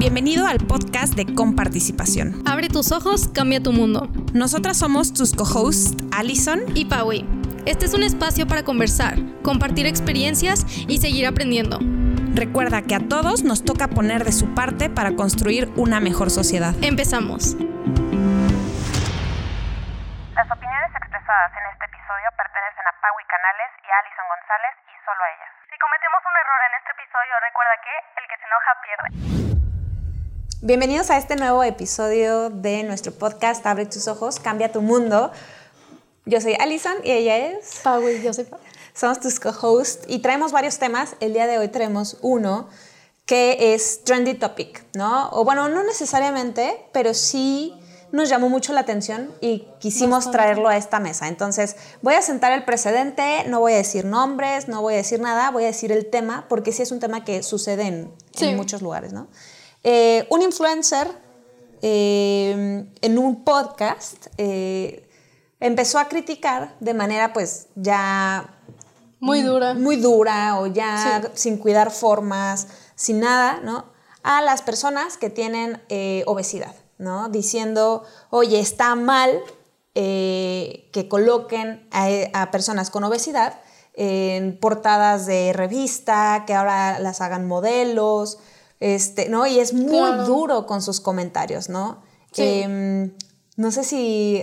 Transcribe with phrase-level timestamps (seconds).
[0.00, 2.40] Bienvenido al podcast de Comparticipación.
[2.48, 4.08] Abre tus ojos, cambia tu mundo.
[4.32, 7.28] Nosotras somos tus co-hosts Allison y Paui.
[7.66, 11.84] Este es un espacio para conversar, compartir experiencias y seguir aprendiendo.
[12.32, 16.72] Recuerda que a todos nos toca poner de su parte para construir una mejor sociedad.
[16.80, 17.60] Empezamos.
[20.32, 24.96] Las opiniones expresadas en este episodio pertenecen a Paui Canales y a Alison González y
[25.04, 25.52] solo a ellas.
[25.68, 29.59] Si cometemos un error en este episodio, recuerda que el que se enoja pierde.
[30.62, 35.32] Bienvenidos a este nuevo episodio de nuestro podcast Abre tus ojos, cambia tu mundo.
[36.26, 38.62] Yo soy Alison y ella es Paui, yo soy Paui.
[38.92, 41.16] Somos tus co-hosts y traemos varios temas.
[41.20, 42.68] El día de hoy traemos uno
[43.24, 45.30] que es trendy topic, ¿no?
[45.30, 47.74] O bueno, no necesariamente, pero sí
[48.12, 51.28] nos llamó mucho la atención y quisimos traerlo a esta mesa.
[51.28, 55.20] Entonces, voy a sentar el precedente, no voy a decir nombres, no voy a decir
[55.20, 58.56] nada, voy a decir el tema, porque sí es un tema que sucede en, en
[58.56, 59.26] muchos lugares, ¿no?
[59.82, 61.08] Eh, un influencer
[61.80, 65.08] eh, en un podcast eh,
[65.58, 68.58] empezó a criticar de manera pues ya
[69.18, 69.74] muy dura.
[69.74, 73.86] Muy dura o ya sin cuidar formas, sin nada, ¿no?
[74.22, 75.82] A las personas que tienen
[76.26, 77.28] obesidad, ¿no?
[77.28, 79.42] Diciendo, oye, está mal
[79.94, 83.60] que coloquen a, personas con obesidad
[83.92, 88.38] en portadas de revista, que ahora las hagan modelos,
[88.80, 89.46] este, ¿no?
[89.46, 92.02] Y es muy duro con sus comentarios, ¿no?
[92.36, 93.12] Em,
[93.56, 94.42] no sé si,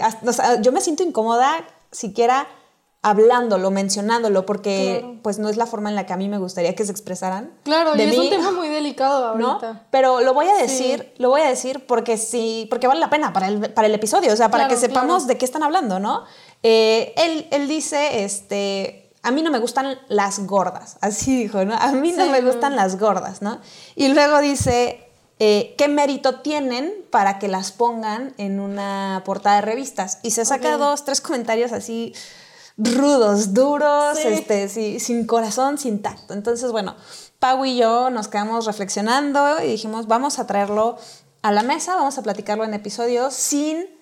[0.61, 2.47] yo me siento incómoda siquiera
[3.01, 6.75] hablándolo, mencionándolo, porque pues no es la forma en la que a mí me gustaría
[6.75, 7.53] que se expresaran.
[7.63, 9.73] Claro, y es un tema muy delicado ahorita.
[9.73, 9.79] ¿no?
[9.91, 13.33] Pero lo voy a decir, lo voy a decir porque sí, porque vale la pena
[13.33, 16.23] para el, para el episodio, o sea, para que sepamos de qué están hablando, ¿no?
[16.63, 21.75] Eh, él, él dice, este, a mí no me gustan las gordas, así dijo, ¿no?
[21.75, 23.59] A mí no me gustan las gordas, ¿no?
[23.93, 25.05] Y luego dice,
[25.37, 30.19] eh, ¿qué mérito tienen para que las pongan en una portada de revistas?
[30.23, 32.13] Y se saca dos, tres comentarios así
[32.77, 36.33] rudos, duros, este, sin corazón, sin tacto.
[36.33, 36.95] Entonces, bueno,
[37.39, 40.97] Pau y yo nos quedamos reflexionando y dijimos, vamos a traerlo
[41.41, 43.97] a la mesa, vamos a platicarlo en episodios sin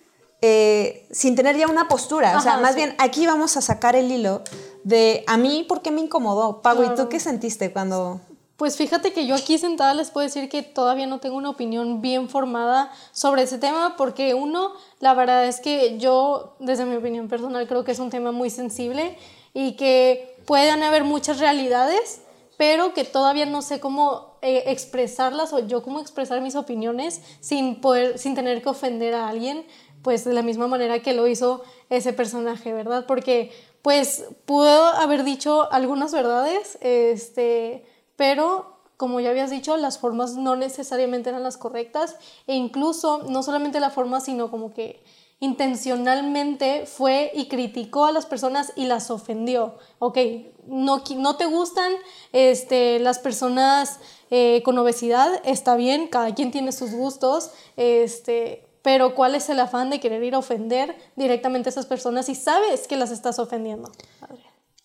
[0.47, 2.37] eh, sin tener ya una postura.
[2.37, 4.43] o sea, más bien aquí vamos a sacar el hilo
[4.85, 6.61] de a mí, ¿por qué me incomodó?
[6.61, 8.21] Pago, ¿y tú qué sentiste cuando...?
[8.55, 12.01] Pues fíjate que yo aquí sentada les puedo decir que todavía no tengo una opinión
[12.01, 17.27] bien formada sobre ese tema porque uno, la verdad es que yo, desde mi opinión
[17.27, 19.17] personal, creo que es un tema muy sensible
[19.53, 22.21] y que pueden haber muchas realidades,
[22.55, 27.81] pero que todavía no sé cómo eh, expresarlas o yo cómo expresar mis opiniones sin
[27.81, 29.65] poder, sin tener que ofender a alguien
[30.05, 33.07] pues de la misma manera que lo hizo ese personaje, ¿verdad?
[33.07, 33.51] Porque
[33.81, 37.83] pues pudo haber dicho algunas verdades, este,
[38.15, 43.41] pero como ya habías dicho, las formas no necesariamente eran las correctas e incluso no
[43.41, 45.03] solamente la forma, sino como que
[45.39, 49.73] intencionalmente fue y criticó a las personas y las ofendió.
[49.97, 50.19] Ok,
[50.67, 51.91] no, no te gustan
[52.31, 53.99] este, las personas
[54.29, 59.59] eh, con obesidad, está bien, cada quien tiene sus gustos, este, pero ¿cuál es el
[59.59, 63.39] afán de querer ir a ofender directamente a esas personas si sabes que las estás
[63.39, 63.91] ofendiendo?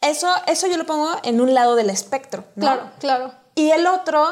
[0.00, 2.44] Eso, eso yo lo pongo en un lado del espectro.
[2.58, 3.34] Claro, claro.
[3.54, 4.26] Y el otro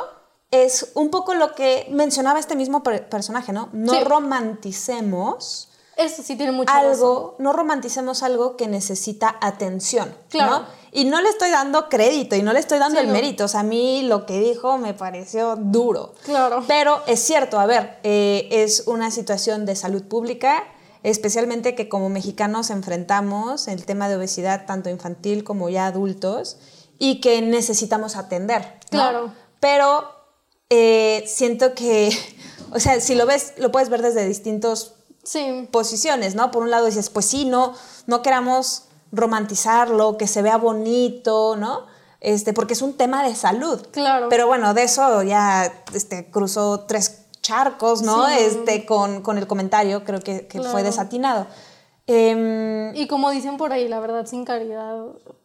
[0.50, 3.68] es un poco lo que mencionaba este mismo personaje, ¿no?
[3.74, 5.67] No romanticemos.
[5.98, 10.14] Eso sí tiene mucho Algo, no romanticemos algo que necesita atención.
[10.28, 10.60] Claro.
[10.60, 10.66] ¿no?
[10.92, 13.46] Y no le estoy dando crédito y no le estoy dando el mérito.
[13.46, 16.14] O sea, a mí lo que dijo me pareció duro.
[16.24, 16.62] Claro.
[16.68, 20.62] Pero es cierto, a ver, eh, es una situación de salud pública,
[21.02, 26.58] especialmente que como mexicanos enfrentamos el tema de obesidad, tanto infantil como ya adultos,
[27.00, 28.78] y que necesitamos atender.
[28.88, 29.32] Claro.
[29.58, 30.08] Pero
[30.70, 32.16] eh, siento que,
[32.72, 34.94] o sea, si lo ves, lo puedes ver desde distintos
[35.70, 36.50] posiciones, ¿no?
[36.50, 37.74] Por un lado dices, pues sí, no,
[38.06, 41.86] no queramos romantizarlo, que se vea bonito, ¿no?
[42.20, 43.86] Este, porque es un tema de salud.
[43.90, 44.28] Claro.
[44.28, 48.28] Pero bueno, de eso ya este, cruzó tres charcos, ¿no?
[48.28, 51.46] Este, con, con, el comentario, creo que, que fue desatinado.
[52.10, 54.96] Em, y como dicen por ahí, la verdad sin caridad,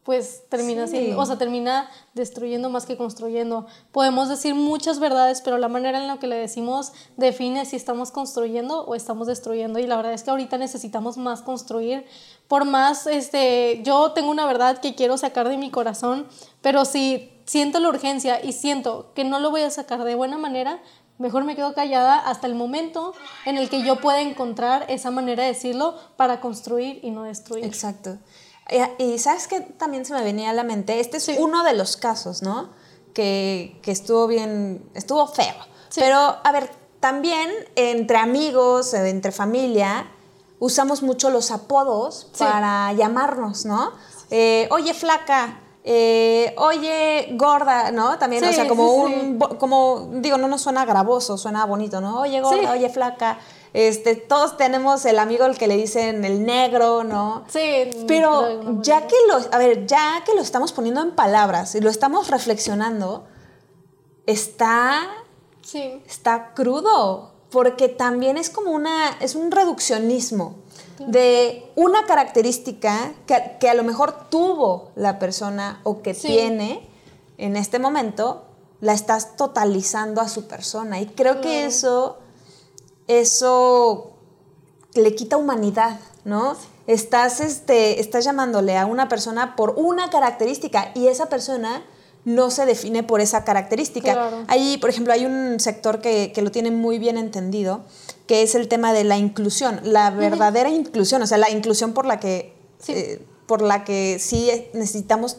[0.04, 3.68] pues termina siendo, o sea, termina destruyendo más que construyendo.
[3.92, 8.12] Podemos decir muchas verdades, pero la manera en la que le decimos define si estamos
[8.12, 9.78] construyendo o estamos destruyendo.
[9.78, 12.06] Y la verdad es que ahorita necesitamos más construir.
[12.48, 16.28] Por más, este, yo tengo una verdad que quiero sacar de mi corazón,
[16.62, 20.38] pero si siento la urgencia y siento que no lo voy a sacar de buena
[20.38, 20.80] manera,
[21.20, 23.14] Mejor me quedo callada hasta el momento
[23.46, 27.64] en el que yo pueda encontrar esa manera de decirlo para construir y no destruir.
[27.66, 28.18] Exacto.
[28.98, 31.98] Y, sabes que también se me venía a la mente, este es uno de los
[31.98, 32.70] casos, ¿no?
[33.14, 35.54] Que, que, estuvo bien, estuvo feo.
[35.96, 36.70] Pero, a ver,
[37.00, 40.10] también entre amigos, eh, entre familia,
[40.60, 43.92] usamos mucho los apodos para llamarnos, ¿no?
[44.32, 48.18] Eh, oye, flaca, eh, oye, gorda, ¿no?
[48.18, 52.22] También, o sea, como un, como, digo, no nos suena gravoso, suena bonito, ¿no?
[52.22, 53.40] Oye, gorda, oye, flaca.
[53.74, 57.44] Este, todos tenemos el amigo al que le dicen el negro, ¿no?
[57.50, 57.90] Sí.
[58.08, 61.90] Pero ya que lo, a ver, ya que lo estamos poniendo en palabras y lo
[61.90, 63.26] estamos reflexionando,
[64.26, 65.02] está,
[65.64, 66.02] sí.
[66.08, 70.63] está crudo, porque también es como una, es un reduccionismo
[71.08, 76.88] de una característica que, a lo mejor tuvo la persona o que tiene
[77.38, 78.46] en este momento,
[78.80, 81.00] la estás totalizando a su persona.
[81.00, 82.20] Y creo que eso,
[83.08, 84.12] eso
[84.94, 86.56] le quita humanidad, ¿no?
[86.86, 91.84] Estás, este, estás llamándole a una persona por una característica y esa persona
[92.26, 94.46] no se define por esa característica.
[94.48, 97.84] Ahí, por ejemplo, hay un sector que, que, lo tiene muy bien entendido,
[98.28, 102.06] que es el tema de la inclusión, la verdadera inclusión, o sea, la inclusión por
[102.06, 102.94] la que, sí.
[102.94, 105.38] Eh, por la que sí necesitamos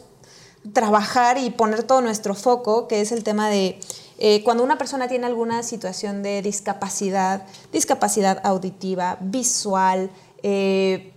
[0.73, 3.79] trabajar y poner todo nuestro foco, que es el tema de
[4.17, 10.09] eh, cuando una persona tiene alguna situación de discapacidad, discapacidad auditiva, visual,
[10.43, 11.11] eh,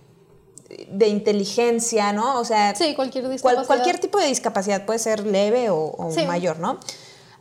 [0.89, 2.39] de inteligencia, ¿no?
[2.39, 3.65] O sea, sí, cualquier discapacidad.
[3.65, 6.79] cualquier tipo de discapacidad, puede ser leve o, mayor, ¿no?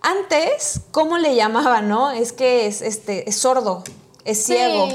[0.01, 2.11] Antes, ¿cómo le llamaban, no?
[2.11, 3.85] Es que es, este, es sordo,
[4.25, 4.89] es ciego,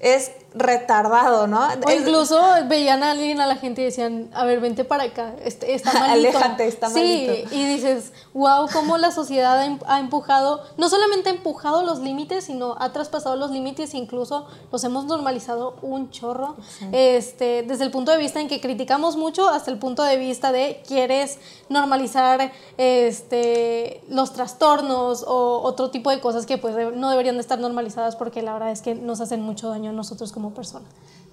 [0.00, 1.66] es retardado, ¿no?
[1.86, 5.34] O incluso veían a alguien, a la gente y decían, a ver, vente para acá,
[5.44, 6.38] este, está malito.
[6.38, 7.48] Aléjate, está malito.
[7.50, 12.44] Sí, y dices, wow, cómo la sociedad ha empujado, no solamente ha empujado los límites,
[12.44, 16.56] sino ha traspasado los límites e incluso los hemos normalizado un chorro.
[16.92, 20.52] Este, desde el punto de vista en que criticamos mucho hasta el punto de vista
[20.52, 27.36] de quieres normalizar este, los trastornos o otro tipo de cosas que pues no deberían
[27.36, 30.43] de estar normalizadas porque la verdad es que nos hacen mucho daño a nosotros como
[30.52, 30.86] persona.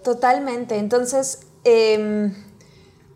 [0.04, 0.78] Totalmente.
[0.78, 2.34] Entonces, em,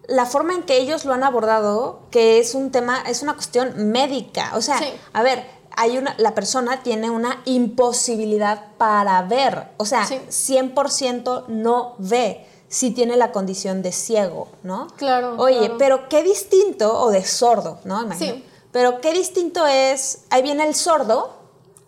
[0.08, 3.92] la forma en que ellos lo han abordado, que es un tema, es una cuestión
[3.92, 4.52] médica.
[4.56, 4.80] O sea,
[5.14, 5.46] a ver,
[5.76, 9.70] hay una, la persona tiene una imposibilidad para ver.
[9.78, 14.88] O sea, 100% no ve si tiene la condición de ciego, ¿no?
[14.98, 15.36] Claro.
[15.38, 18.12] Oye, pero qué distinto, o de sordo, ¿no?
[18.18, 18.44] Sí.
[18.72, 21.34] Pero qué distinto es, ahí viene el sordo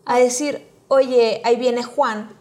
[0.05, 2.36] a decir, oye, ahí viene Juan,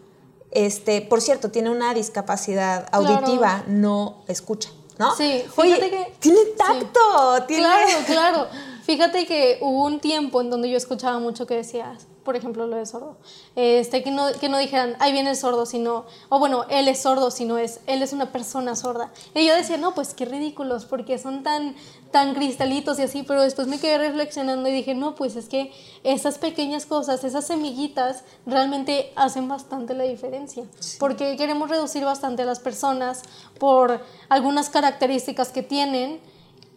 [0.50, 5.14] este, por cierto, tiene una discapacidad auditiva, no escucha, ¿no?
[5.14, 6.12] Sí, fíjate que...
[6.18, 7.62] Tiene tacto, tiene...
[7.62, 8.46] Claro, claro.
[8.84, 12.76] Fíjate que hubo un tiempo en donde yo escuchaba mucho que decías, por ejemplo, lo
[12.76, 13.16] de sordo.
[13.54, 17.00] Este, que, no, que no dijeran, ahí viene el sordo, sino, o bueno, él es
[17.00, 19.10] sordo, sino es, él es una persona sorda.
[19.34, 21.74] Y yo decía, no, pues qué ridículos, porque son tan,
[22.10, 25.72] tan cristalitos y así, pero después me quedé reflexionando y dije, no, pues es que
[26.02, 30.64] esas pequeñas cosas, esas semillitas, realmente hacen bastante la diferencia.
[30.98, 33.22] Porque queremos reducir bastante a las personas
[33.58, 36.20] por algunas características que tienen,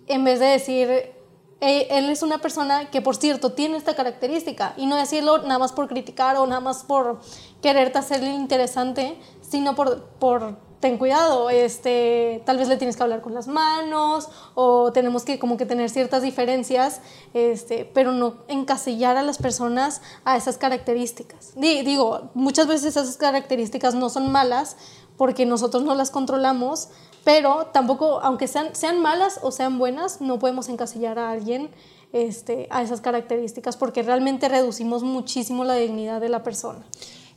[0.08, 1.19] en vez de decir,
[1.62, 4.74] eh, él es una persona que, por cierto, tiene esta característica.
[4.78, 7.20] Y no decirlo nada más por criticar o nada más por
[7.62, 13.22] quererte hacerle interesante, sino por, por ten cuidado, este, tal vez le tienes que hablar
[13.22, 17.02] con las manos o tenemos que como que tener ciertas diferencias,
[17.34, 21.54] este, pero no encasillar a las personas a esas características.
[21.56, 24.78] Digo, muchas veces esas características no son malas
[25.18, 26.90] porque nosotros no las controlamos,
[27.26, 31.70] pero tampoco, aunque sean, sean malas o sean buenas, no podemos encasillar a alguien
[32.14, 36.86] este, a esas características porque realmente reducimos muchísimo la dignidad de la persona.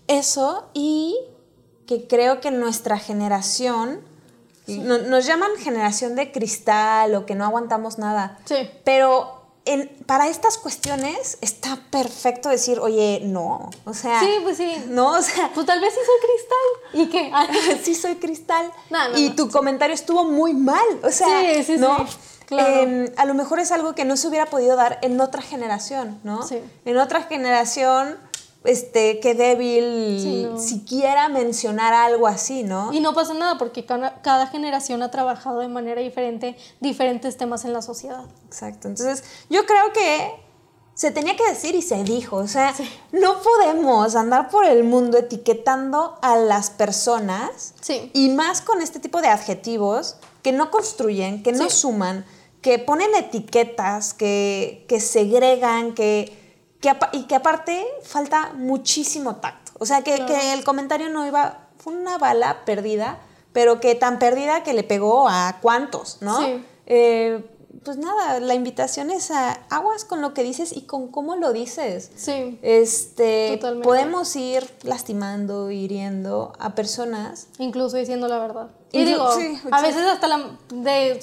[0.07, 1.17] Eso y
[1.87, 4.01] que creo que nuestra generación,
[4.67, 8.71] nos llaman generación de cristal o que no aguantamos nada, sí.
[8.85, 9.43] pero
[10.07, 14.21] para estas cuestiones está perfecto decir, oye, no, o sea...
[14.21, 14.75] Sí, pues sí.
[14.89, 15.51] No, o sea...
[15.55, 17.33] Pues tal vez sí soy cristal.
[17.53, 17.79] ¿Y qué?
[17.85, 18.73] sí soy cristal.
[19.17, 21.29] y tu comentario estuvo muy mal, o sea...
[21.55, 22.07] Sí, sí, ¿no?
[22.09, 22.17] sí.
[22.47, 22.83] Claro.
[22.83, 26.21] Em, a lo mejor es algo que no se hubiera podido dar en otra generación,
[26.23, 26.43] ¿no?
[26.43, 26.61] Sí.
[26.85, 28.19] En otra generación
[28.65, 32.93] este, qué débil siquiera mencionar algo así, ¿no?
[32.93, 37.73] Y no pasa nada porque cada, generación ha trabajado de manera diferente diferentes temas en
[37.73, 38.25] la sociedad.
[38.47, 38.89] Exacto.
[38.89, 40.33] Entonces, yo creo que
[40.95, 42.37] se tenía que decir y se dijo.
[42.37, 42.75] O sea,
[43.13, 47.75] no podemos andar por el mundo etiquetando a las personas
[48.13, 52.25] y más con este tipo de adjetivos que no construyen, que no suman,
[52.61, 56.42] que ponen etiquetas, que, que segregan, que
[57.13, 59.73] y que aparte falta muchísimo tacto.
[59.79, 60.15] O sea, que,
[60.53, 63.19] el comentario no iba, fue una bala perdida,
[63.53, 66.41] pero que tan perdida que le pegó a cuántos, ¿no?
[66.41, 66.65] Sí.
[66.87, 67.45] Eh,
[67.85, 71.53] pues nada, la invitación es a aguas con lo que dices y con cómo lo
[71.53, 72.11] dices.
[72.15, 72.59] Sí.
[72.63, 77.49] Este, podemos ir lastimando, hiriendo a personas.
[77.59, 78.69] Incluso diciendo la verdad.
[78.93, 79.27] Y digo,
[79.71, 81.19] a veces hasta la de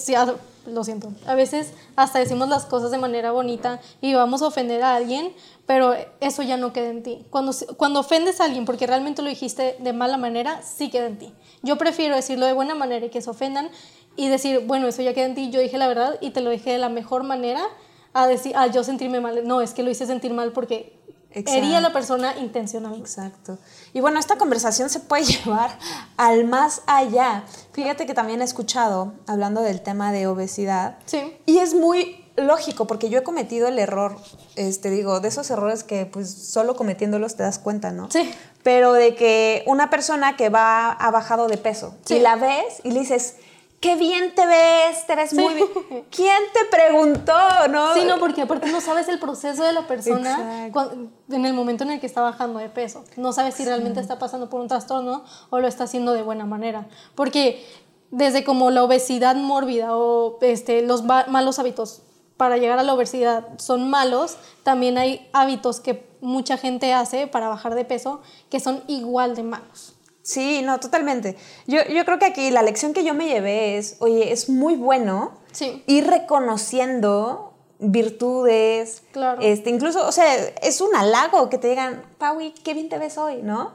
[0.65, 1.11] lo siento.
[1.25, 5.33] A veces hasta decimos las cosas de manera bonita y vamos a ofender a alguien,
[5.65, 7.25] pero eso ya no queda en ti.
[7.29, 11.17] Cuando, cuando ofendes a alguien porque realmente lo dijiste de mala manera, sí queda en
[11.17, 11.33] ti.
[11.61, 13.69] Yo prefiero decirlo de buena manera y que se ofendan
[14.15, 16.49] y decir, bueno, eso ya queda en ti, yo dije la verdad y te lo
[16.49, 17.63] dije de la mejor manera
[18.13, 19.47] a decir, a yo sentirme mal.
[19.47, 20.98] No, es que lo hice sentir mal porque
[21.31, 23.09] hería a la persona intencionalmente.
[23.09, 23.57] Exacto.
[23.93, 25.77] Y bueno, esta conversación se puede llevar
[26.17, 27.43] al más allá.
[27.74, 30.98] Fíjate que también he escuchado hablando del tema de obesidad.
[31.05, 31.38] Sí.
[31.45, 34.15] Y es muy lógico porque yo he cometido el error,
[34.55, 38.09] este digo, de esos errores que pues solo cometiéndolos te das cuenta, ¿no?
[38.09, 38.31] Sí.
[38.63, 42.91] Pero de que una persona que va ha bajado de peso y la ves y
[42.91, 43.36] le dices,
[43.79, 45.67] qué bien te ves, te ves muy bien.
[46.09, 47.33] ¿Quién te preguntó,
[47.69, 47.93] no?
[47.93, 50.69] Sí, no, porque aparte no sabes el proceso de la persona
[51.29, 53.03] en el momento en el que está bajando de peso.
[53.15, 56.45] No sabes si realmente está pasando por un trastorno o lo está haciendo de buena
[56.45, 56.88] manera.
[57.15, 57.65] Porque
[58.12, 62.01] desde como la obesidad mórbida o este, los malos hábitos
[62.38, 67.50] para llegar a la obesidad son malos, también hay hábitos que mucha gente hace para
[67.50, 69.93] bajar de peso que son igual de malos.
[70.29, 71.36] Sí, no, totalmente.
[71.65, 74.75] Yo, yo creo que aquí la lección que yo me llevé es, oye, es muy
[74.75, 75.31] bueno
[75.88, 79.01] ir reconociendo virtudes.
[79.12, 79.41] Claro.
[79.41, 83.17] Este, incluso, o sea, es un halago que te digan, Paui, qué bien te ves
[83.17, 83.71] hoy, ¿no?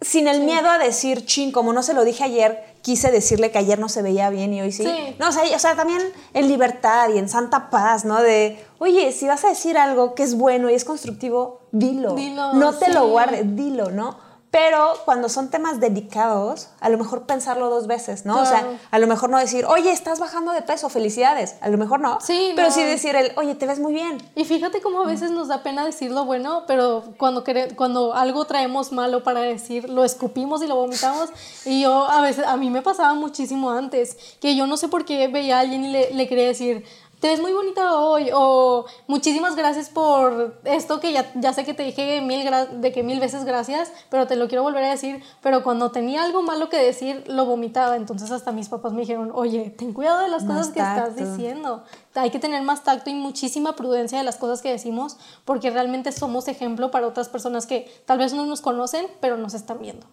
[0.00, 3.58] Sin el miedo a decir, chin, como no se lo dije ayer, quise decirle que
[3.58, 4.88] ayer no se veía bien y hoy sí.
[5.20, 8.20] No, o sea, o sea, también en libertad y en santa paz, ¿no?
[8.20, 12.16] De, oye, si vas a decir algo que es bueno y es constructivo, dilo.
[12.16, 14.33] dilo no te lo guardes, dilo, ¿no?
[14.54, 18.40] Pero cuando son temas delicados, a lo mejor pensarlo dos veces, ¿no?
[18.40, 21.56] O sea, a lo mejor no decir, oye, estás bajando de peso, felicidades.
[21.60, 22.20] A lo mejor no.
[22.20, 24.22] Sí, pero sí decir el, oye, te ves muy bien.
[24.36, 27.42] Y fíjate cómo a veces nos da pena decir lo bueno, pero cuando,
[27.74, 31.30] cuando algo traemos malo para decir, lo escupimos y lo vomitamos.
[31.66, 35.04] Y yo a veces, a mí me pasaba muchísimo antes, que yo no sé por
[35.04, 36.84] qué veía a alguien y le, le quería decir,
[37.24, 41.72] te ves muy bonita hoy o muchísimas gracias por esto que ya, ya sé que
[41.72, 42.46] te dije mil
[42.82, 46.22] de que mil veces gracias, pero te lo quiero volver a decir, pero cuando tenía
[46.22, 50.20] algo malo que decir, lo vomitaba, entonces hasta mis papás me dijeron, oye, ten cuidado
[50.20, 54.24] de las cosas que estás diciendo, hay que tener más tacto y muchísima prudencia de
[54.24, 55.16] las cosas que decimos,
[55.46, 59.54] porque realmente somos ejemplo para otras personas que tal vez no nos conocen, pero nos
[59.54, 60.06] están viendo.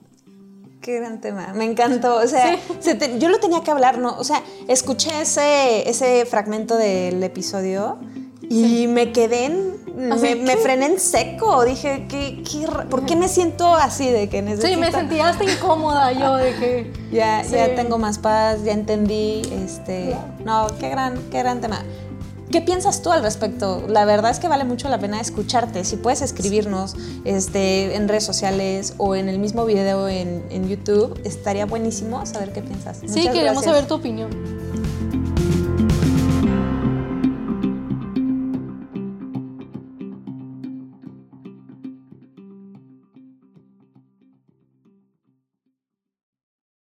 [0.81, 2.15] Qué gran tema, me encantó.
[2.15, 2.57] O sea,
[3.19, 4.17] yo lo tenía que hablar, ¿no?
[4.17, 7.99] O sea, escuché ese, ese fragmento del episodio
[8.41, 9.71] y me quedé en.
[9.95, 11.63] Me, frené en seco.
[11.65, 14.73] Dije, ¿qué, qué, ¿por qué me siento así de que necesito?
[14.73, 16.93] Sí, me sentía hasta incómoda yo de que.
[17.11, 19.43] Ya, ya tengo más paz, ya entendí.
[19.63, 20.15] Este.
[20.43, 21.83] No, qué gran, qué gran tema.
[22.51, 23.85] ¿Qué piensas tú al respecto?
[23.87, 25.85] La verdad es que vale mucho la pena escucharte.
[25.85, 31.65] Si puedes escribirnos este, en redes sociales o en el mismo video en, YouTube, estaría
[31.65, 32.99] buenísimo saber qué piensas.
[33.05, 34.60] sí, queremos saber tu opinión.